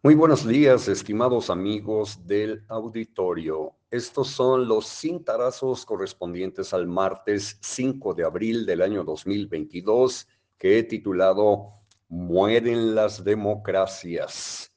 [0.00, 3.74] Muy buenos días, estimados amigos del auditorio.
[3.90, 10.84] Estos son los cintarazos correspondientes al martes 5 de abril del año 2022 que he
[10.84, 14.72] titulado Mueren las democracias.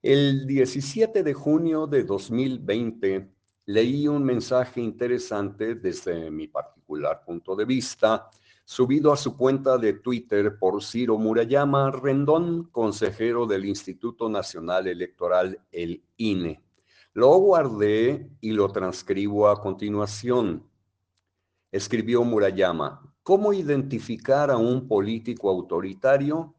[0.00, 3.30] El 17 de junio de 2020
[3.66, 8.30] leí un mensaje interesante desde mi particular punto de vista
[8.68, 15.58] subido a su cuenta de Twitter por Ciro Murayama Rendón, consejero del Instituto Nacional Electoral,
[15.72, 16.60] el INE.
[17.14, 20.68] Lo guardé y lo transcribo a continuación.
[21.72, 26.54] Escribió Murayama, ¿cómo identificar a un político autoritario?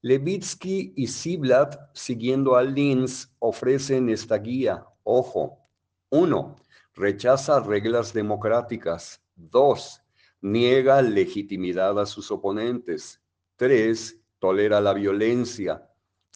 [0.00, 4.86] Levitsky y Ziblatt, siguiendo a Linz, ofrecen esta guía.
[5.02, 5.58] Ojo.
[6.08, 6.56] Uno,
[6.94, 9.20] rechaza reglas democráticas.
[9.36, 10.03] Dos,
[10.44, 13.18] niega legitimidad a sus oponentes.
[13.56, 15.88] Tres, tolera la violencia.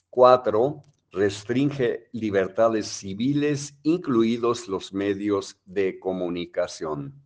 [0.09, 7.23] Cuatro, restringe libertades civiles, incluidos los medios de comunicación.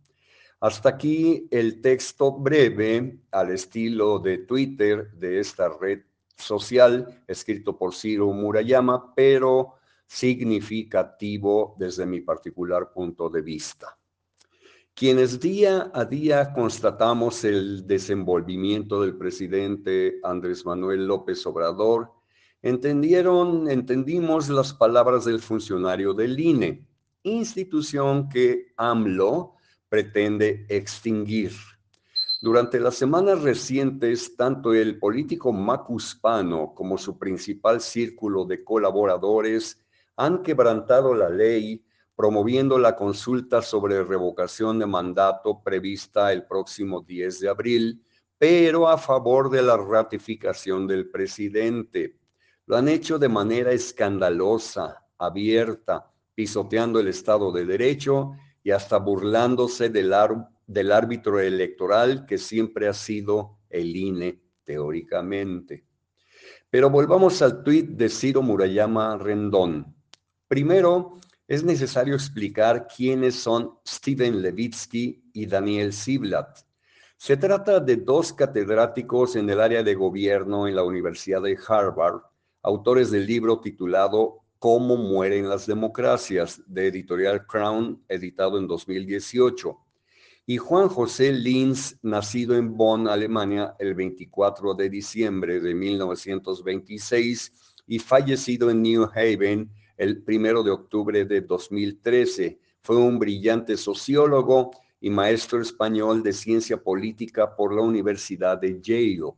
[0.59, 6.01] Hasta aquí el texto breve al estilo de Twitter de esta red
[6.35, 13.97] social, escrito por Ciro Murayama, pero significativo desde mi particular punto de vista.
[14.95, 22.11] Quienes día a día constatamos el desenvolvimiento del presidente Andrés Manuel López Obrador,
[22.61, 26.85] entendieron, entendimos las palabras del funcionario del INE,
[27.23, 29.55] institución que AMLO
[29.89, 31.53] pretende extinguir.
[32.43, 39.79] Durante las semanas recientes, tanto el político macuspano como su principal círculo de colaboradores
[40.17, 41.83] han quebrantado la ley
[42.15, 48.03] promoviendo la consulta sobre revocación de mandato prevista el próximo 10 de abril,
[48.37, 52.17] pero a favor de la ratificación del presidente.
[52.65, 58.33] Lo han hecho de manera escandalosa, abierta, pisoteando el Estado de Derecho
[58.63, 60.13] y hasta burlándose del,
[60.91, 65.85] árbitro electoral que siempre ha sido el INE teóricamente.
[66.69, 69.95] Pero volvamos al tuit de Ciro Murayama Rendón.
[70.47, 76.59] Primero, es necesario explicar quiénes son Steven Levitsky y Daniel Ziblatt.
[77.17, 82.21] Se trata de dos catedráticos en el área de gobierno en la Universidad de Harvard,
[82.61, 89.77] autores del libro titulado Cómo mueren las democracias, de editorial Crown, editado en 2018.
[90.45, 97.53] Y Juan José Linz, nacido en Bonn, Alemania, el 24 de diciembre de 1926
[97.87, 99.71] y fallecido en New Haven,
[100.03, 102.59] el primero de octubre de 2013.
[102.81, 109.33] Fue un brillante sociólogo y maestro español de ciencia política por la Universidad de Yale.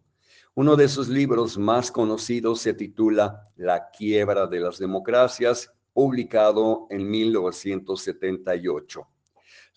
[0.55, 7.09] Uno de sus libros más conocidos se titula La quiebra de las democracias, publicado en
[7.09, 9.07] 1978.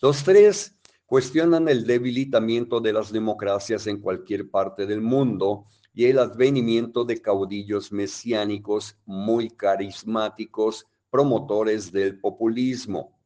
[0.01, 0.75] Los tres
[1.05, 7.21] cuestionan el debilitamiento de las democracias en cualquier parte del mundo y el advenimiento de
[7.21, 13.17] caudillos mesiánicos muy carismáticos, promotores del populismo.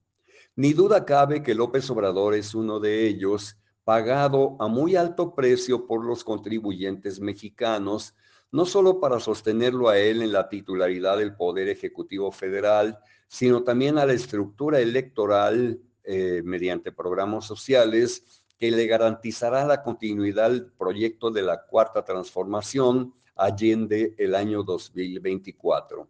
[0.56, 5.86] Ni duda cabe que López Obrador es uno de ellos, pagado a muy alto precio
[5.86, 8.16] por los contribuyentes mexicanos,
[8.52, 13.98] no solo para sostenerlo a él en la titularidad del Poder Ejecutivo Federal, sino también
[13.98, 21.30] a la estructura electoral eh, mediante programas sociales que le garantizará la continuidad del proyecto
[21.30, 26.08] de la Cuarta Transformación allende el año 2024.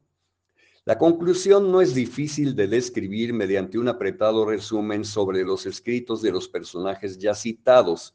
[0.85, 6.31] La conclusión no es difícil de describir mediante un apretado resumen sobre los escritos de
[6.31, 8.13] los personajes ya citados.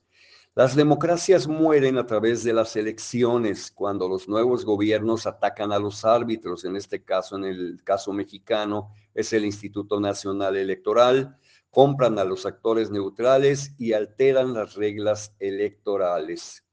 [0.55, 6.05] Las democracias mueren a través de las elecciones, cuando los nuevos gobiernos atacan a los
[6.05, 11.39] árbitros, en este caso, en el caso mexicano, es el Instituto Nacional Electoral,
[11.71, 16.65] compran a los actores neutrales y alteran las reglas electorales.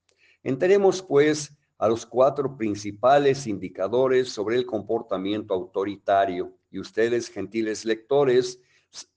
[0.42, 6.58] Entremos pues a los cuatro principales indicadores sobre el comportamiento autoritario.
[6.72, 8.60] Y ustedes, gentiles lectores,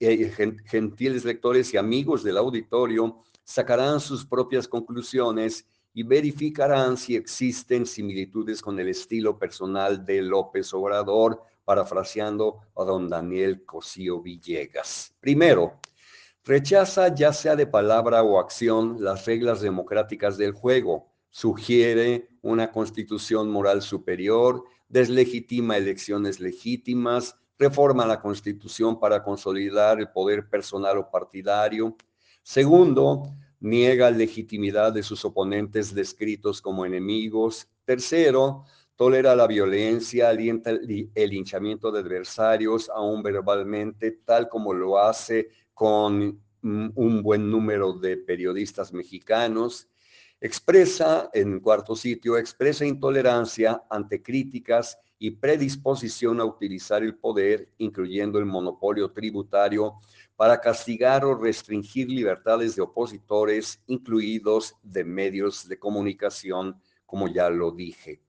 [0.00, 0.32] eh,
[0.66, 8.62] gentiles lectores y amigos del auditorio, sacarán sus propias conclusiones y verificarán si existen similitudes
[8.62, 15.14] con el estilo personal de López Obrador parafraseando a don Daniel Cosío Villegas.
[15.20, 15.80] Primero,
[16.44, 23.50] rechaza ya sea de palabra o acción las reglas democráticas del juego, sugiere una constitución
[23.50, 31.96] moral superior, deslegitima elecciones legítimas, reforma la constitución para consolidar el poder personal o partidario.
[32.42, 37.68] Segundo, niega legitimidad de sus oponentes descritos como enemigos.
[37.84, 38.64] Tercero,
[38.94, 46.40] tolera la violencia, alienta el, linchamiento de adversarios, aún verbalmente, tal como lo hace con
[46.62, 49.88] un buen número de periodistas mexicanos.
[50.40, 58.38] Expresa, en cuarto sitio, expresa intolerancia ante críticas y predisposición a utilizar el poder, incluyendo
[58.38, 59.94] el monopolio tributario,
[60.36, 67.72] para castigar o restringir libertades de opositores, incluidos de medios de comunicación, como ya lo
[67.72, 68.20] dije.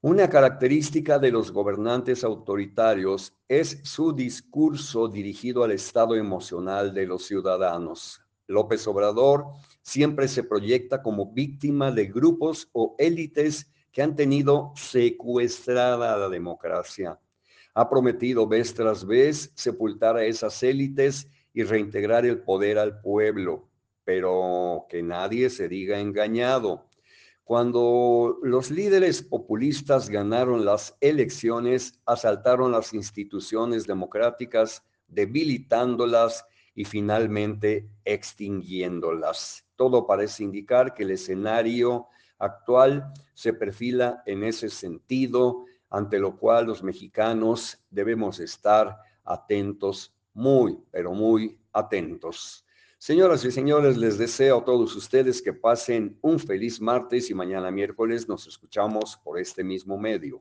[0.00, 7.26] Una característica de los gobernantes autoritarios es su discurso dirigido al estado emocional de los
[7.26, 8.20] ciudadanos.
[8.48, 9.46] López Obrador
[9.82, 17.18] siempre se proyecta como víctima de grupos o élites que han tenido secuestrada la democracia.
[17.74, 23.68] Ha prometido vez tras vez sepultar a esas élites y reintegrar el poder al pueblo,
[24.04, 26.88] pero que nadie se diga engañado.
[27.44, 36.44] Cuando los líderes populistas ganaron las elecciones, asaltaron las instituciones democráticas, debilitándolas
[36.78, 39.66] y finalmente extinguiéndolas.
[39.74, 42.06] Todo parece indicar que el escenario
[42.38, 50.78] actual se perfila en ese sentido, ante lo cual los mexicanos debemos estar atentos, muy,
[50.92, 52.64] pero muy atentos.
[52.96, 57.72] Señoras y señores, les deseo a todos ustedes que pasen un feliz martes y mañana
[57.72, 60.40] miércoles nos escuchamos por este mismo medio.